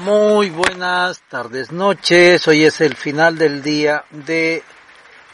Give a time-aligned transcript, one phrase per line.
[0.00, 2.48] Muy buenas tardes, noches.
[2.48, 4.62] Hoy es el final del día de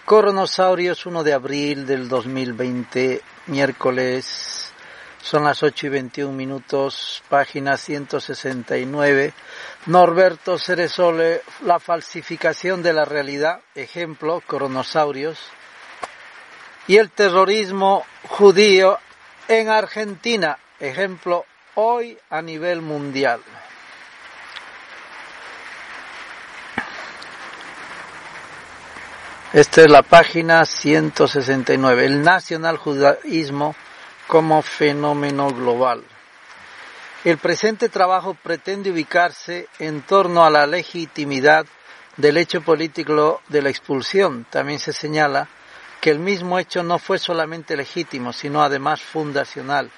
[0.04, 4.73] Coronosaurios 1 de abril del 2020, miércoles.
[5.23, 9.34] Son las 8 y 21 minutos, página 169.
[9.87, 15.38] Norberto Ceresole, la falsificación de la realidad, ejemplo, Coronosaurios.
[16.88, 18.98] Y el terrorismo judío
[19.46, 21.45] en Argentina, ejemplo,
[21.76, 23.40] hoy a nivel mundial.
[29.52, 33.76] Esta es la página 169, el nacional judaísmo
[34.26, 36.02] como fenómeno global.
[37.22, 41.64] El presente trabajo pretende ubicarse en torno a la legitimidad
[42.16, 44.46] del hecho político de la expulsión.
[44.50, 45.48] También se señala
[46.00, 49.92] que el mismo hecho no fue solamente legítimo, sino además fundacional,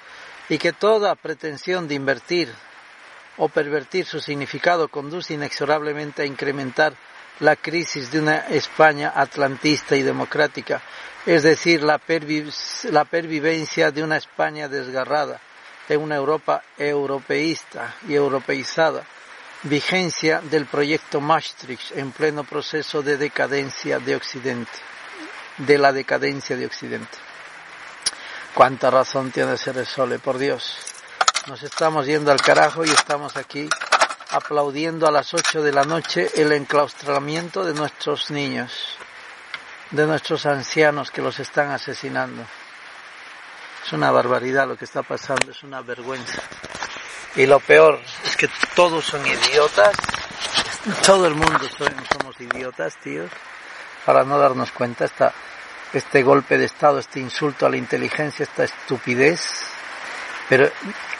[0.47, 2.53] y que toda pretensión de invertir
[3.37, 6.93] o pervertir su significado conduce inexorablemente a incrementar
[7.39, 10.81] la crisis de una España atlantista y democrática,
[11.25, 11.99] es decir, la,
[12.91, 15.39] la pervivencia de una España desgarrada,
[15.87, 19.03] de una Europa europeísta y europeizada,
[19.63, 24.71] vigencia del proyecto Maastricht en pleno proceso de decadencia de Occidente,
[25.57, 27.17] de la decadencia de Occidente.
[28.53, 30.77] Cuánta razón tiene Sole, por Dios.
[31.47, 33.69] Nos estamos yendo al carajo y estamos aquí
[34.29, 38.97] aplaudiendo a las 8 de la noche el enclaustramiento de nuestros niños,
[39.91, 42.43] de nuestros ancianos que los están asesinando.
[43.85, 46.41] Es una barbaridad lo que está pasando, es una vergüenza.
[47.35, 49.95] Y lo peor es que todos son idiotas,
[51.05, 53.29] todo el mundo somos idiotas, tíos,
[54.05, 55.33] para no darnos cuenta esta,
[55.93, 59.41] este golpe de Estado, este insulto a la inteligencia, esta estupidez.
[60.49, 60.69] Pero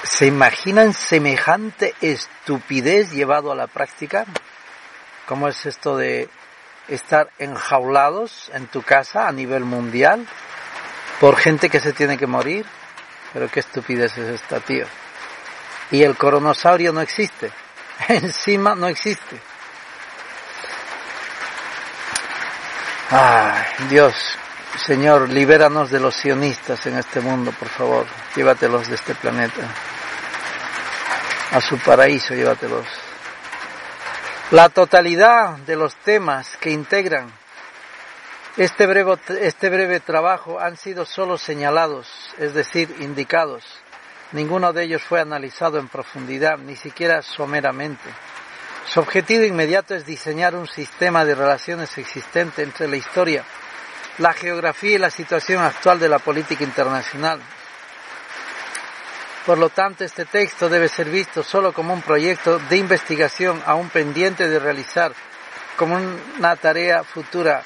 [0.03, 4.25] ¿Se imaginan semejante estupidez llevado a la práctica?
[5.25, 6.29] ¿Cómo es esto de
[6.87, 10.25] estar enjaulados en tu casa a nivel mundial
[11.19, 12.65] por gente que se tiene que morir?
[13.33, 14.85] Pero qué estupidez es esta, tío.
[15.91, 17.51] Y el coronosaurio no existe.
[18.07, 19.37] Encima no existe.
[23.11, 24.15] Ay, Dios,
[24.77, 28.05] Señor, libéranos de los sionistas en este mundo, por favor.
[28.35, 29.61] Llévatelos de este planeta.
[31.51, 32.85] A su paraíso, llévatelos.
[34.51, 37.31] La totalidad de los temas que integran
[38.57, 42.07] este breve, este breve trabajo han sido solo señalados,
[42.37, 43.63] es decir, indicados.
[44.31, 48.09] Ninguno de ellos fue analizado en profundidad, ni siquiera someramente.
[48.85, 53.43] Su objetivo inmediato es diseñar un sistema de relaciones existente entre la historia
[54.19, 57.41] la geografía y la situación actual de la política internacional.
[59.45, 63.89] Por lo tanto, este texto debe ser visto solo como un proyecto de investigación aún
[63.89, 65.13] pendiente de realizar,
[65.75, 65.97] como
[66.37, 67.63] una tarea futura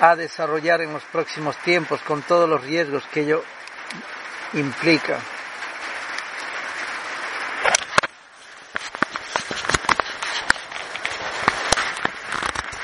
[0.00, 3.44] a desarrollar en los próximos tiempos con todos los riesgos que ello
[4.52, 5.18] implica.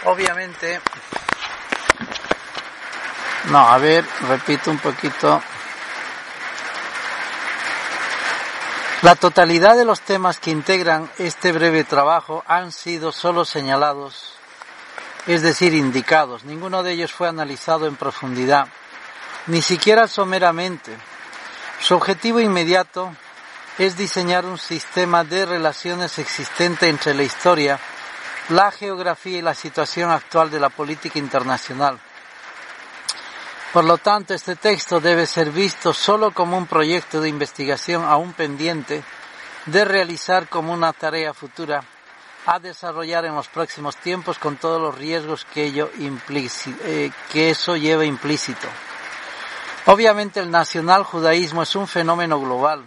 [0.04, 0.81] Obviamente,
[3.50, 5.43] no, a ver, repito un poquito.
[9.03, 14.34] La totalidad de los temas que integran este breve trabajo han sido solo señalados,
[15.27, 16.44] es decir, indicados.
[16.44, 18.69] Ninguno de ellos fue analizado en profundidad,
[19.49, 20.97] ni siquiera someramente.
[21.81, 23.12] Su objetivo inmediato
[23.78, 27.80] es diseñar un sistema de relaciones existente entre la historia,
[28.51, 31.98] la geografía y la situación actual de la política internacional
[33.72, 38.33] por lo tanto, este texto debe ser visto solo como un proyecto de investigación aún
[38.33, 39.05] pendiente
[39.67, 41.84] de realizar como una tarea futura
[42.47, 47.77] a desarrollar en los próximos tiempos con todos los riesgos que, ello eh, que eso
[47.77, 48.67] lleva implícito.
[49.87, 52.84] Obviamente el nacional judaísmo es un fenómeno global.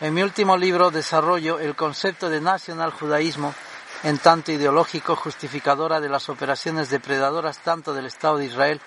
[0.00, 3.54] En mi último libro desarrollo el concepto de nacional judaísmo
[4.02, 8.80] en tanto ideológico justificadora de las operaciones depredadoras tanto del Estado de Israel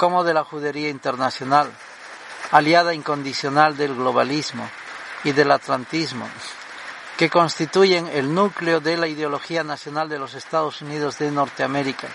[0.00, 1.70] como de la judería internacional,
[2.52, 4.66] aliada incondicional del globalismo
[5.24, 6.26] y del atlantismo,
[7.18, 12.08] que constituyen el núcleo de la ideología nacional de los Estados Unidos de Norteamérica.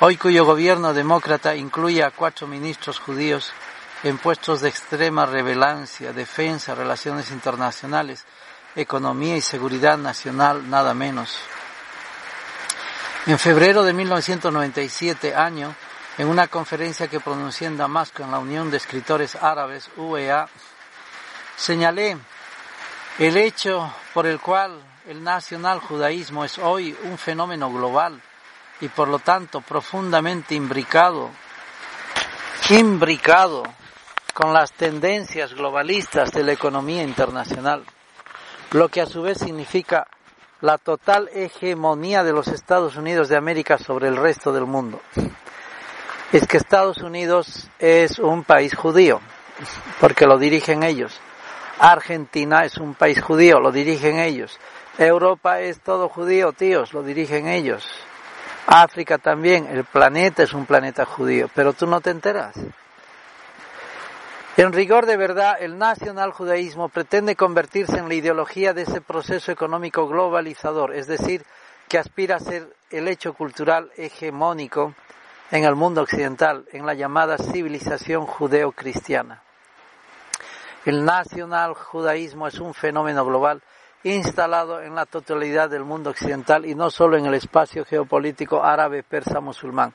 [0.00, 3.54] Hoy cuyo gobierno demócrata incluye a cuatro ministros judíos
[4.02, 8.26] en puestos de extrema relevancia, defensa, relaciones internacionales,
[8.76, 11.38] economía y seguridad nacional, nada menos.
[13.24, 15.74] En febrero de 1997, año,
[16.18, 20.48] en una conferencia que pronuncié en Damasco en la Unión de Escritores Árabes, UEA,
[21.56, 22.18] señalé
[23.18, 28.20] el hecho por el cual el nacional judaísmo es hoy un fenómeno global
[28.80, 31.30] y por lo tanto profundamente imbricado,
[32.70, 33.62] imbricado
[34.34, 37.84] con las tendencias globalistas de la economía internacional,
[38.72, 40.06] lo que a su vez significa
[40.60, 45.00] la total hegemonía de los Estados Unidos de América sobre el resto del mundo.
[46.32, 49.20] Es que Estados Unidos es un país judío,
[50.00, 51.20] porque lo dirigen ellos.
[51.78, 54.58] Argentina es un país judío, lo dirigen ellos.
[54.96, 57.86] Europa es todo judío, tíos, lo dirigen ellos.
[58.66, 62.56] África también, el planeta es un planeta judío, pero tú no te enteras.
[64.56, 69.52] En rigor de verdad, el nacional judaísmo pretende convertirse en la ideología de ese proceso
[69.52, 71.44] económico globalizador, es decir,
[71.88, 74.94] que aspira a ser el hecho cultural hegemónico
[75.52, 79.42] en el mundo occidental, en la llamada civilización judeo-cristiana.
[80.86, 83.62] El nacional judaísmo es un fenómeno global
[84.02, 89.02] instalado en la totalidad del mundo occidental y no solo en el espacio geopolítico árabe,
[89.02, 89.92] persa, musulmán.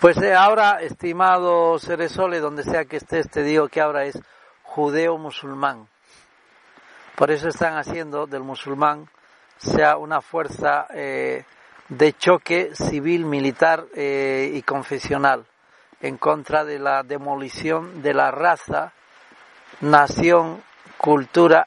[0.00, 4.18] Pues eh, ahora, estimado Ceresole, donde sea que estés, te digo que ahora es
[4.62, 5.86] judeo-musulmán.
[7.14, 9.08] Por eso están haciendo del musulmán
[9.58, 11.44] sea una fuerza eh,
[11.88, 15.46] de choque civil, militar eh, y confesional
[16.00, 18.92] en contra de la demolición de la raza,
[19.80, 20.62] nación,
[20.96, 21.66] cultura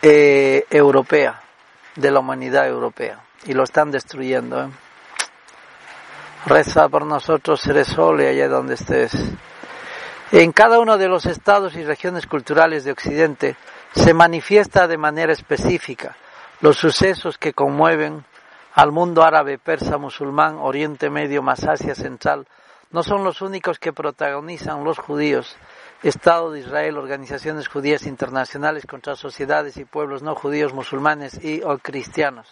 [0.00, 1.42] europea,
[1.96, 3.20] de la humanidad europea.
[3.44, 4.70] Y lo están destruyendo.
[6.46, 9.12] Reza por nosotros, Ceresole, allá donde estés.
[10.30, 13.56] En cada uno de los estados y regiones culturales de Occidente
[13.94, 16.16] se manifiesta de manera específica
[16.60, 18.24] los sucesos que conmueven
[18.74, 22.46] al mundo árabe, persa, musulmán, Oriente Medio, más Asia Central,
[22.90, 25.56] no son los únicos que protagonizan los judíos,
[26.02, 31.76] Estado de Israel, organizaciones judías internacionales contra sociedades y pueblos no judíos, musulmanes y o
[31.78, 32.46] cristianos.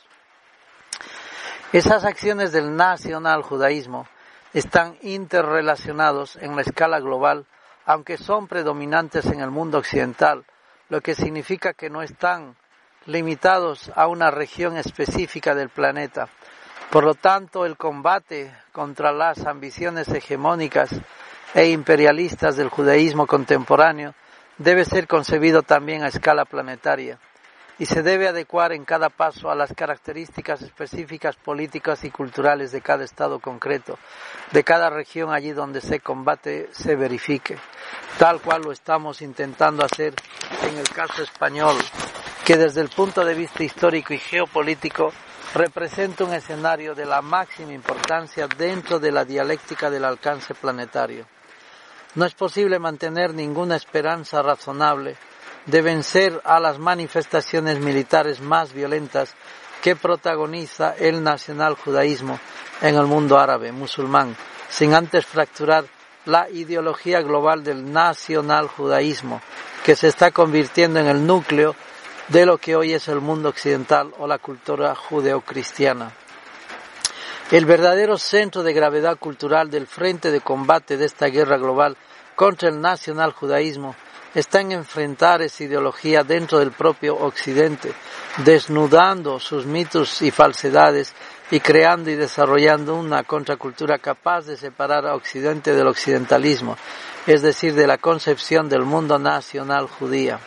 [1.72, 4.06] Esas acciones del nacional judaísmo
[4.52, 7.46] están interrelacionados en la escala global,
[7.84, 10.44] aunque son predominantes en el mundo occidental,
[10.88, 12.56] lo que significa que no están
[13.06, 16.28] limitados a una región específica del planeta.
[16.90, 20.90] Por lo tanto, el combate contra las ambiciones hegemónicas
[21.54, 24.14] e imperialistas del judaísmo contemporáneo
[24.58, 27.18] debe ser concebido también a escala planetaria
[27.78, 32.80] y se debe adecuar en cada paso a las características específicas políticas y culturales de
[32.80, 33.98] cada estado concreto,
[34.52, 37.58] de cada región allí donde se combate se verifique,
[38.18, 40.14] tal cual lo estamos intentando hacer
[40.62, 41.76] en el caso español,
[42.46, 45.12] que desde el punto de vista histórico y geopolítico
[45.52, 51.26] representa un escenario de la máxima importancia dentro de la dialéctica del alcance planetario.
[52.14, 55.16] No es posible mantener ninguna esperanza razonable
[55.66, 59.34] de vencer a las manifestaciones militares más violentas
[59.82, 62.38] que protagoniza el nacional judaísmo
[62.80, 64.36] en el mundo árabe, musulmán,
[64.68, 65.86] sin antes fracturar
[66.26, 69.40] la ideología global del nacional judaísmo,
[69.84, 71.74] que se está convirtiendo en el núcleo
[72.28, 76.12] de lo que hoy es el mundo occidental o la cultura judeocristiana.
[77.52, 81.96] El verdadero centro de gravedad cultural del frente de combate de esta guerra global
[82.34, 83.94] contra el nacional judaísmo
[84.34, 87.92] está en enfrentar esa ideología dentro del propio Occidente,
[88.44, 91.14] desnudando sus mitos y falsedades
[91.50, 96.76] y creando y desarrollando una contracultura capaz de separar a Occidente del occidentalismo,
[97.26, 100.40] es decir, de la concepción del mundo nacional judía.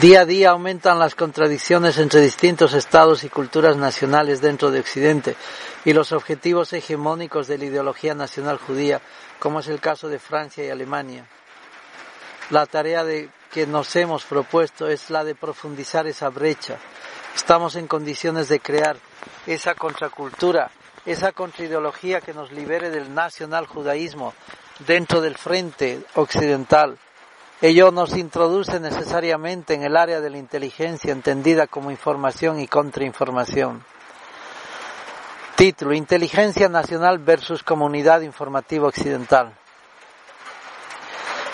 [0.00, 5.36] Día a día aumentan las contradicciones entre distintos estados y culturas nacionales dentro de Occidente
[5.84, 9.00] y los objetivos hegemónicos de la ideología nacional judía,
[9.38, 11.26] como es el caso de Francia y Alemania
[12.50, 13.04] la tarea
[13.50, 16.78] que nos hemos propuesto es la de profundizar esa brecha.
[17.34, 18.96] Estamos en condiciones de crear
[19.46, 20.70] esa contracultura,
[21.06, 24.34] esa contraideología que nos libere del nacional judaísmo
[24.86, 26.98] dentro del frente occidental.
[27.60, 33.84] Ello nos introduce necesariamente en el área de la inteligencia entendida como información y contrainformación.
[35.56, 39.54] Título, Inteligencia Nacional versus Comunidad Informativa Occidental.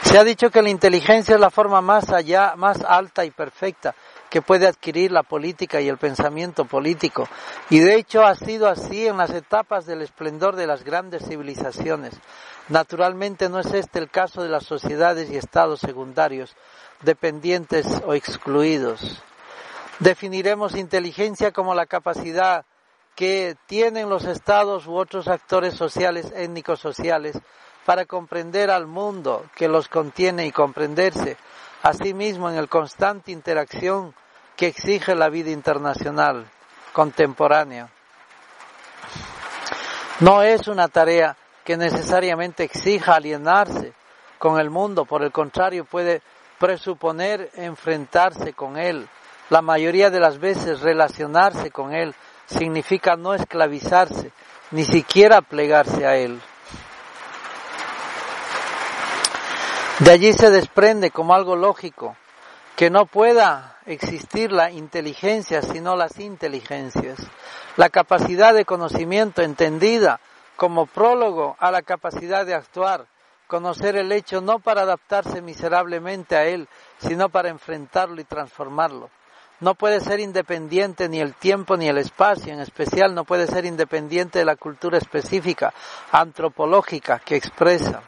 [0.02, 3.94] Se ha dicho que la inteligencia es la forma más allá, más alta y perfecta
[4.30, 7.28] que puede adquirir la política y el pensamiento político.
[7.68, 12.14] Y de hecho ha sido así en las etapas del esplendor de las grandes civilizaciones.
[12.68, 16.54] Naturalmente no es este el caso de las sociedades y estados secundarios,
[17.02, 19.22] dependientes o excluidos.
[19.98, 22.64] Definiremos inteligencia como la capacidad
[23.16, 27.36] que tienen los estados u otros actores sociales, étnicos sociales,
[27.84, 31.36] para comprender al mundo que los contiene y comprenderse,
[31.82, 34.14] asimismo en el constante interacción
[34.56, 36.46] que exige la vida internacional
[36.92, 37.88] contemporánea.
[40.20, 43.94] No es una tarea que necesariamente exija alienarse
[44.38, 46.22] con el mundo, por el contrario puede
[46.58, 49.08] presuponer enfrentarse con él.
[49.48, 52.14] La mayoría de las veces relacionarse con él
[52.46, 54.30] significa no esclavizarse,
[54.70, 56.40] ni siquiera plegarse a él.
[60.00, 62.16] De allí se desprende como algo lógico
[62.74, 67.18] que no pueda existir la inteligencia sino las inteligencias.
[67.76, 70.18] La capacidad de conocimiento entendida
[70.56, 73.04] como prólogo a la capacidad de actuar,
[73.46, 76.66] conocer el hecho no para adaptarse miserablemente a él,
[76.98, 79.10] sino para enfrentarlo y transformarlo.
[79.60, 83.66] No puede ser independiente ni el tiempo ni el espacio, en especial no puede ser
[83.66, 85.74] independiente de la cultura específica,
[86.10, 88.02] antropológica, que expresa.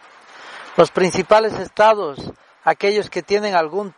[0.77, 2.33] Los principales estados
[2.65, 3.95] aquellos que tienen algún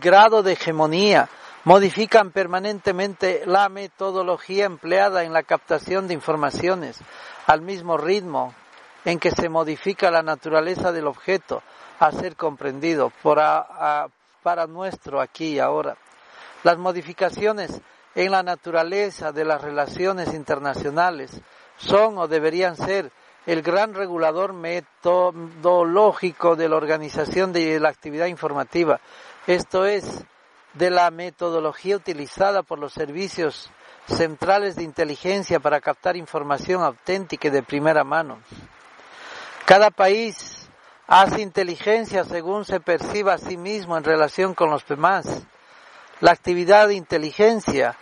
[0.00, 1.28] grado de hegemonía,
[1.64, 6.98] modifican permanentemente la metodología empleada en la captación de informaciones,
[7.46, 8.54] al mismo ritmo
[9.04, 11.62] en que se modifica la naturaleza del objeto
[11.98, 15.96] a ser comprendido para nuestro aquí y ahora.
[16.62, 17.80] Las modificaciones
[18.14, 21.30] en la naturaleza de las relaciones internacionales
[21.76, 23.12] son o deberían ser
[23.48, 29.00] el gran regulador metodológico de la organización de la actividad informativa.
[29.46, 30.22] Esto es,
[30.74, 33.70] de la metodología utilizada por los servicios
[34.06, 38.38] centrales de inteligencia para captar información auténtica y de primera mano.
[39.64, 40.68] Cada país
[41.06, 45.46] hace inteligencia según se perciba a sí mismo en relación con los demás.
[46.20, 47.96] La actividad de inteligencia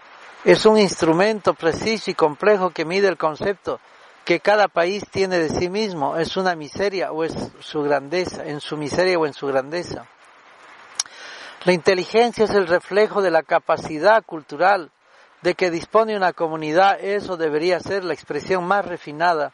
[0.45, 3.79] es un instrumento preciso y complejo que mide el concepto
[4.26, 8.61] que cada país tiene de sí mismo, es una miseria o es su grandeza, en
[8.61, 10.04] su miseria o en su grandeza.
[11.64, 14.90] La inteligencia es el reflejo de la capacidad cultural
[15.42, 19.52] de que dispone una comunidad, eso debería ser la expresión más refinada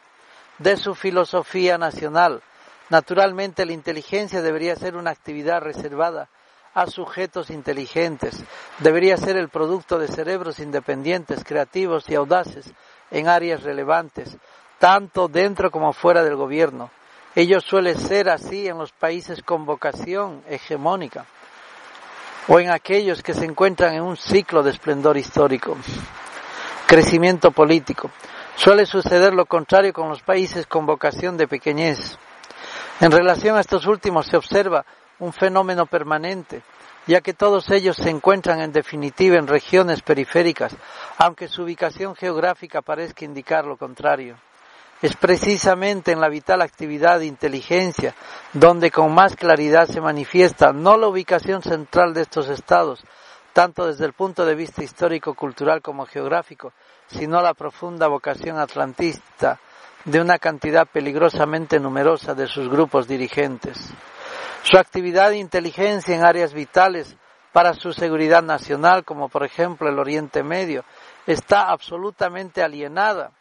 [0.57, 2.41] de su filosofía nacional.
[2.89, 6.29] Naturalmente la inteligencia debería ser una actividad reservada
[6.73, 8.43] a sujetos inteligentes,
[8.79, 12.73] debería ser el producto de cerebros independientes, creativos y audaces
[13.11, 14.37] en áreas relevantes,
[14.83, 16.91] tanto dentro como fuera del gobierno.
[17.35, 21.25] Ello suele ser así en los países con vocación hegemónica
[22.49, 25.77] o en aquellos que se encuentran en un ciclo de esplendor histórico,
[26.85, 28.11] crecimiento político.
[28.57, 32.17] Suele suceder lo contrario con los países con vocación de pequeñez.
[32.99, 34.85] En relación a estos últimos se observa
[35.19, 36.61] un fenómeno permanente,
[37.07, 40.75] ya que todos ellos se encuentran en definitiva en regiones periféricas,
[41.19, 44.35] aunque su ubicación geográfica parezca indicar lo contrario.
[45.03, 48.15] Es precisamente en la vital actividad de inteligencia
[48.53, 53.03] donde con más claridad se manifiesta no la ubicación central de estos estados,
[53.51, 56.71] tanto desde el punto de vista histórico, cultural como geográfico,
[57.07, 59.59] sino la profunda vocación atlantista
[60.05, 63.93] de una cantidad peligrosamente numerosa de sus grupos dirigentes.
[64.61, 67.17] Su actividad de inteligencia en áreas vitales
[67.51, 70.85] para su seguridad nacional, como por ejemplo el Oriente Medio,
[71.27, 73.31] está absolutamente alienada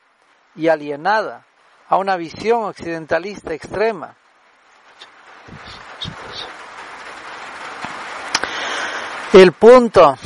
[0.57, 1.47] y alienada
[1.88, 4.14] a una visión occidentalista extrema.
[9.32, 10.16] El punto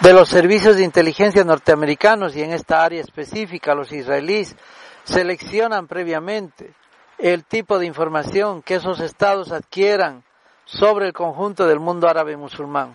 [0.00, 4.54] de los servicios de inteligencia norteamericanos y en esta área específica los israelíes
[5.04, 6.72] seleccionan previamente
[7.18, 10.22] el tipo de información que esos estados adquieran
[10.64, 12.94] sobre el conjunto del mundo árabe musulmán.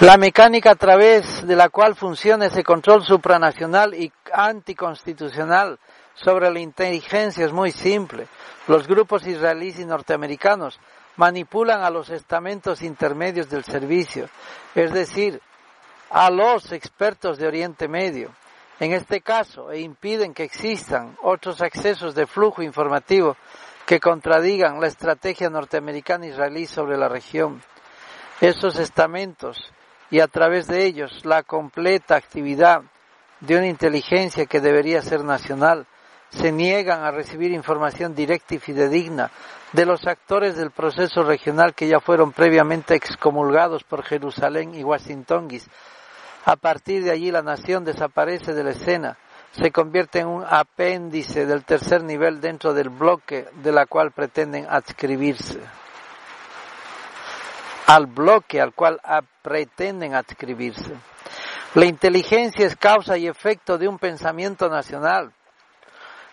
[0.00, 5.78] La mecánica a través de la cual funciona ese control supranacional y anticonstitucional
[6.12, 8.28] sobre la inteligencia es muy simple.
[8.68, 10.78] Los grupos israelíes y norteamericanos
[11.16, 14.28] manipulan a los estamentos intermedios del servicio,
[14.74, 15.40] es decir,
[16.10, 18.32] a los expertos de Oriente Medio,
[18.78, 23.34] en este caso, e impiden que existan otros accesos de flujo informativo
[23.86, 27.62] que contradigan la estrategia norteamericana israelí sobre la región.
[28.42, 29.72] Esos estamentos
[30.10, 32.82] y a través de ellos la completa actividad
[33.40, 35.86] de una inteligencia que debería ser nacional
[36.30, 39.30] se niegan a recibir información directa y fidedigna
[39.72, 45.48] de los actores del proceso regional que ya fueron previamente excomulgados por Jerusalén y Washington.
[46.44, 49.18] A partir de allí la nación desaparece de la escena,
[49.52, 54.66] se convierte en un apéndice del tercer nivel dentro del bloque de la cual pretenden
[54.68, 55.60] adscribirse.
[57.86, 59.00] Al bloque al cual
[59.42, 60.92] pretenden adscribirse.
[61.74, 65.32] La inteligencia es causa y efecto de un pensamiento nacional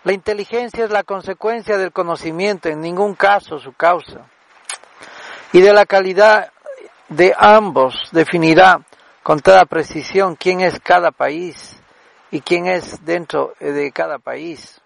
[0.04, 4.26] la inteligencia es la consecuencia del conocimiento, en ningún caso su causa.
[5.50, 6.52] Y de la calidad
[7.08, 8.82] de ambos definirá
[9.22, 11.80] con toda precisión quién es cada país
[12.30, 14.78] y quién es dentro de cada país.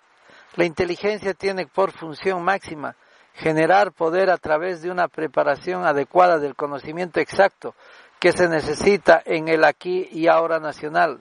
[0.54, 2.94] La inteligencia tiene por función máxima
[3.38, 7.74] generar poder a través de una preparación adecuada del conocimiento exacto
[8.18, 11.20] que se necesita en el aquí y ahora nacional.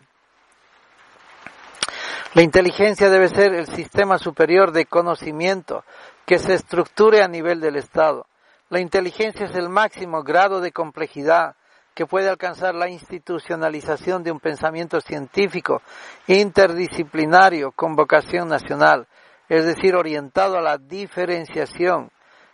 [2.34, 5.84] La inteligencia debe ser el sistema superior de conocimiento
[6.26, 8.26] que se estructure a nivel del Estado.
[8.70, 11.56] La inteligencia es el máximo grado de complejidad
[11.94, 15.82] que puede alcanzar la institucionalización de un pensamiento científico
[16.28, 19.08] interdisciplinario con vocación nacional,
[19.50, 22.12] es decir, orientado a la diferenciación,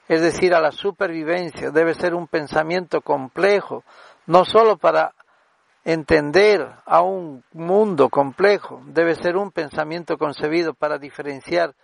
[0.08, 1.72] es decir, a la supervivencia.
[1.72, 3.84] Debe ser un pensamiento complejo,
[4.26, 5.14] no solo para
[5.86, 11.76] Entender a un mundo complejo debe ser un pensamiento concebido para diferenciar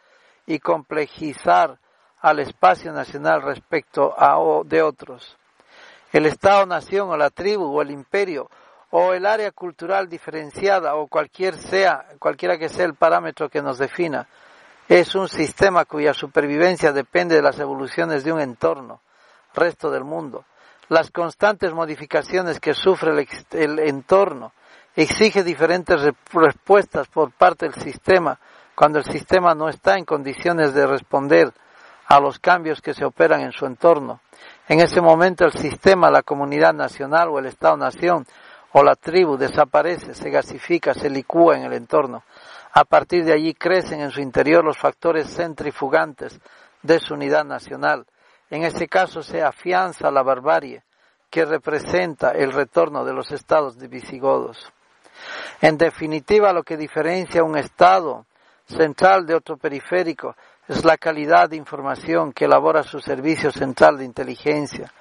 [0.45, 1.77] y complejizar
[2.21, 5.37] al espacio nacional respecto a de otros.
[6.13, 8.49] El Estado-nación o la tribu o el imperio
[8.89, 13.77] o el área cultural diferenciada o cualquier sea, cualquiera que sea el parámetro que nos
[13.77, 14.29] defina,
[14.89, 19.01] es un sistema cuya supervivencia depende de las evoluciones de un entorno,
[19.53, 20.45] resto del mundo,
[20.89, 23.11] las constantes modificaciones que sufre
[23.51, 24.51] el, entorno,
[24.95, 26.01] exige diferentes
[26.33, 28.39] respuestas por parte del sistema
[28.73, 31.53] cuando el sistema no está en condiciones de responder
[32.07, 34.21] a los cambios que se operan en su entorno.
[34.67, 38.25] En ese momento el sistema, la comunidad nacional o el Estado-nación
[38.71, 42.23] o la tribu desaparece, se gasifica, se licúa en el entorno.
[42.73, 46.39] A partir de allí crecen en su interior los factores centrifugantes
[46.81, 48.05] de su unidad nacional
[48.49, 50.83] en ese caso se afianza la barbarie
[51.29, 54.71] que representa el retorno de los estados de visigodos.
[55.61, 58.25] En definitiva, lo que diferencia un estado
[58.65, 60.35] central de otro periférico
[60.67, 64.91] es la calidad de información que elabora su servicio central de inteligencia.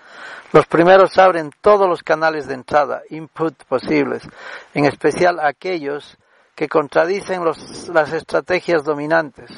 [0.52, 4.22] Los primeros abren todos los canales de entrada, input posibles,
[4.74, 6.18] en especial aquellos
[6.58, 9.48] que contradicen las estrategias dominantes.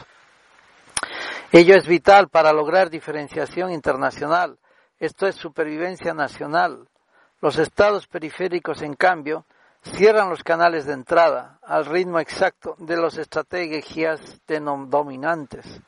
[1.51, 4.59] Ello es vital para lograr diferenciación internacional.
[4.99, 6.87] Esto es supervivencia nacional.
[7.41, 9.47] Los estados periféricos, en cambio,
[9.83, 15.81] cierran los canales de entrada al ritmo exacto de las estrategias dominantes.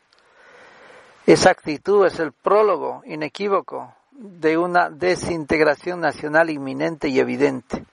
[1.26, 7.84] Esa actitud es el prólogo inequívoco de una desintegración nacional inminente y evidente.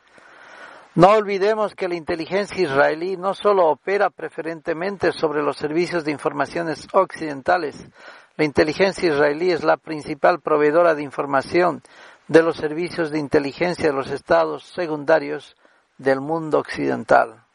[0.99, 6.89] No olvidemos que la inteligencia israelí no solo opera preferentemente sobre los servicios de informaciones
[6.91, 7.87] occidentales,
[8.35, 11.81] la inteligencia israelí es la principal proveedora de información
[12.27, 15.55] de los servicios de inteligencia de los estados secundarios
[15.97, 17.45] del mundo occidental.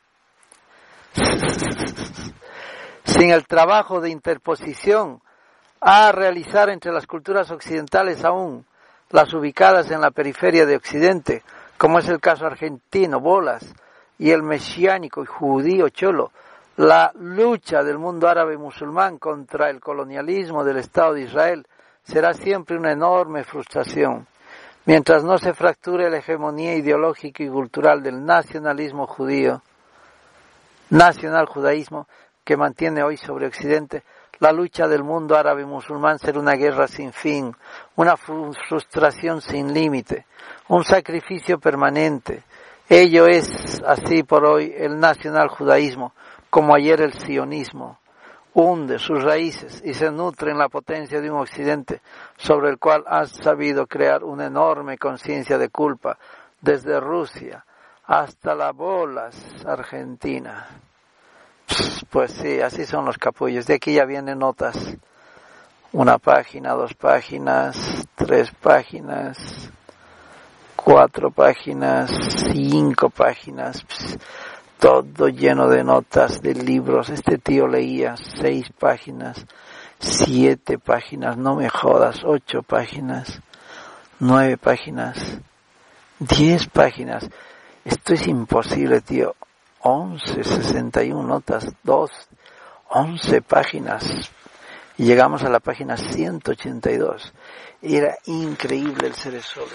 [3.04, 5.20] Sin el trabajo de interposición
[5.82, 8.64] a realizar entre las culturas occidentales aún
[9.10, 11.42] las ubicadas en la periferia de Occidente,
[11.78, 13.74] como es el caso argentino, Bolas,
[14.18, 16.30] y el mesiánico y judío Cholo,
[16.76, 21.66] la lucha del mundo árabe musulmán contra el colonialismo del Estado de Israel
[22.02, 24.26] será siempre una enorme frustración.
[24.86, 29.62] Mientras no se fracture la hegemonía ideológica y cultural del nacionalismo judío,
[30.90, 32.06] nacional judaísmo
[32.44, 34.02] que mantiene hoy sobre Occidente,
[34.40, 37.54] la lucha del mundo árabe musulmán será una guerra sin fin,
[37.96, 40.26] una frustración sin límite,
[40.68, 42.42] un sacrificio permanente.
[42.88, 46.12] Ello es así por hoy el nacional judaísmo,
[46.50, 47.98] como ayer el sionismo.
[48.52, 52.02] Hunde sus raíces y se nutre en la potencia de un occidente
[52.36, 56.18] sobre el cual ha sabido crear una enorme conciencia de culpa
[56.60, 57.64] desde Rusia
[58.06, 60.68] hasta la bolas Argentina.
[62.10, 63.66] Pues sí, así son los capullos.
[63.66, 64.76] De aquí ya vienen notas.
[65.92, 67.76] Una página, dos páginas,
[68.16, 69.70] tres páginas,
[70.74, 72.10] cuatro páginas,
[72.52, 73.84] cinco páginas,
[74.78, 77.10] todo lleno de notas, de libros.
[77.10, 79.46] Este tío leía seis páginas,
[80.00, 83.40] siete páginas, no me jodas, ocho páginas,
[84.18, 85.38] nueve páginas,
[86.18, 87.30] diez páginas.
[87.84, 89.36] Esto es imposible, tío.
[89.86, 92.10] Once, sesenta y uno notas, dos,
[92.88, 94.30] once páginas.
[94.96, 97.34] Y llegamos a la página 182.
[97.82, 99.72] Era increíble el ser solo.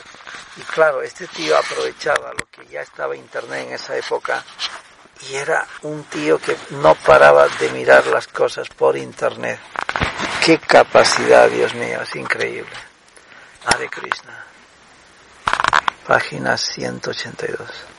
[0.58, 4.44] Y claro, este tío aprovechaba lo que ya estaba internet en esa época
[5.30, 9.60] y era un tío que no paraba de mirar las cosas por internet.
[10.44, 12.74] Qué capacidad, Dios mío, es increíble.
[13.64, 14.44] Hare Krishna.
[16.08, 17.99] Página 182.